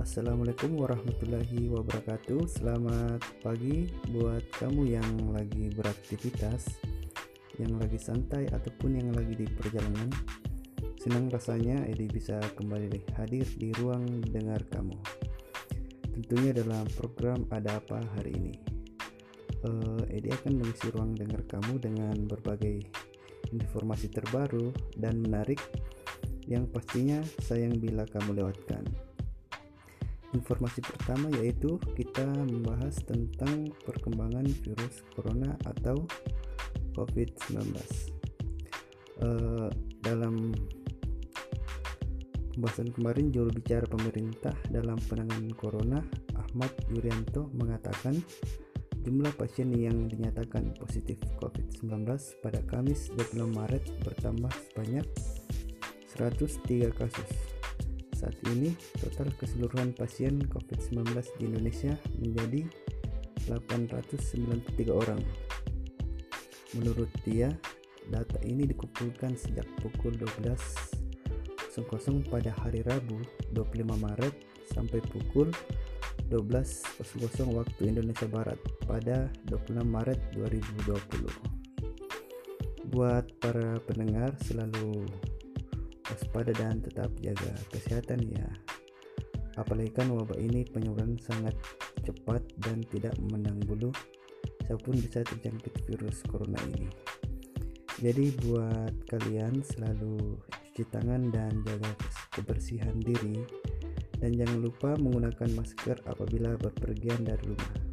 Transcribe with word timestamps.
Assalamualaikum 0.00 0.80
warahmatullahi 0.80 1.68
wabarakatuh. 1.68 2.48
Selamat 2.48 3.20
pagi 3.44 3.84
buat 4.08 4.40
kamu 4.56 4.96
yang 4.96 5.28
lagi 5.28 5.68
beraktivitas, 5.76 6.72
yang 7.60 7.76
lagi 7.76 8.00
santai 8.00 8.48
ataupun 8.48 8.96
yang 8.96 9.12
lagi 9.12 9.36
di 9.36 9.44
perjalanan. 9.44 10.08
Senang 10.96 11.28
rasanya 11.28 11.84
Edi 11.84 12.08
bisa 12.08 12.40
kembali 12.56 13.12
hadir 13.12 13.44
di 13.60 13.76
ruang 13.76 14.24
dengar 14.24 14.64
kamu. 14.72 14.96
Tentunya 16.16 16.56
dalam 16.56 16.88
program 16.96 17.44
Ada 17.52 17.84
Apa 17.84 18.00
hari 18.16 18.32
ini. 18.40 18.54
Uh, 19.68 20.00
Edi 20.08 20.32
akan 20.32 20.64
mengisi 20.64 20.88
ruang 20.96 21.12
dengar 21.12 21.44
kamu 21.44 21.76
dengan 21.76 22.16
berbagai 22.24 22.88
informasi 23.52 24.08
terbaru 24.08 24.72
dan 24.96 25.20
menarik 25.20 25.60
yang 26.48 26.64
pastinya 26.72 27.20
sayang 27.44 27.76
bila 27.76 28.08
kamu 28.08 28.40
lewatkan. 28.40 29.09
Informasi 30.30 30.78
pertama 30.78 31.26
yaitu 31.42 31.74
kita 31.98 32.22
membahas 32.22 32.94
tentang 33.02 33.66
perkembangan 33.82 34.46
virus 34.62 35.02
corona 35.14 35.58
atau 35.66 36.06
COVID-19. 36.94 37.58
Uh, 37.60 39.26
eh, 39.26 39.68
dalam 40.00 40.54
pembahasan 42.54 42.94
kemarin 42.94 43.34
juru 43.34 43.50
bicara 43.50 43.84
pemerintah 43.90 44.54
dalam 44.70 44.96
penanganan 45.10 45.50
corona 45.56 45.98
Ahmad 46.38 46.70
Yuryanto 46.92 47.50
mengatakan 47.56 48.18
jumlah 49.00 49.32
pasien 49.34 49.72
yang 49.72 50.06
dinyatakan 50.12 50.76
positif 50.76 51.16
COVID-19 51.40 52.04
pada 52.44 52.60
Kamis 52.68 53.08
25 53.16 53.48
Maret 53.56 53.84
bertambah 54.04 54.52
sebanyak 54.70 55.06
103 56.12 56.92
kasus 56.92 57.49
saat 58.20 58.36
ini, 58.52 58.76
total 59.00 59.32
keseluruhan 59.40 59.96
pasien 59.96 60.44
COVID-19 60.52 61.08
di 61.40 61.48
Indonesia 61.48 61.96
menjadi 62.20 62.68
893 63.48 64.92
orang. 64.92 65.24
Menurut 66.76 67.08
dia, 67.24 67.48
data 68.12 68.36
ini 68.44 68.68
dikumpulkan 68.68 69.40
sejak 69.40 69.64
pukul 69.80 70.20
12.00 70.20 71.80
pada 72.28 72.52
hari 72.60 72.84
Rabu 72.84 73.24
25 73.56 73.88
Maret 73.88 74.36
sampai 74.68 75.00
pukul 75.00 75.48
12.00 76.28 77.24
waktu 77.56 77.80
Indonesia 77.88 78.28
Barat 78.28 78.60
pada 78.84 79.32
26 79.48 79.80
Maret 79.80 80.20
2020. 80.36 81.24
Buat 82.92 83.32
para 83.40 83.80
pendengar 83.88 84.36
selalu 84.44 85.08
waspada 86.10 86.52
dan 86.58 86.82
tetap 86.82 87.10
jaga 87.22 87.54
kesehatan 87.70 88.26
ya 88.26 88.46
apalagi 89.58 89.90
kan 89.94 90.10
wabah 90.10 90.38
ini 90.38 90.66
penyebaran 90.68 91.18
sangat 91.22 91.54
cepat 92.02 92.42
dan 92.62 92.82
tidak 92.90 93.14
memandang 93.22 93.58
bulu 93.66 93.90
siapa 94.66 94.80
pun 94.82 94.96
bisa 94.98 95.22
terjangkit 95.26 95.74
virus 95.86 96.22
corona 96.26 96.58
ini 96.74 96.90
jadi 98.00 98.32
buat 98.46 98.94
kalian 99.10 99.60
selalu 99.60 100.38
cuci 100.70 100.84
tangan 100.88 101.28
dan 101.28 101.60
jaga 101.66 101.92
kebersihan 102.32 102.96
diri 103.02 103.42
dan 104.22 104.36
jangan 104.36 104.58
lupa 104.64 104.96
menggunakan 104.96 105.50
masker 105.58 105.98
apabila 106.08 106.56
berpergian 106.56 107.24
dari 107.26 107.44
rumah 107.50 107.90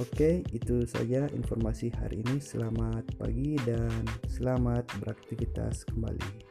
Oke, 0.00 0.40
itu 0.56 0.88
saja 0.88 1.28
informasi 1.30 1.92
hari 1.94 2.24
ini. 2.24 2.40
Selamat 2.40 3.04
pagi 3.20 3.60
dan 3.62 4.02
selamat 4.24 4.88
beraktivitas 4.98 5.84
kembali. 5.84 6.41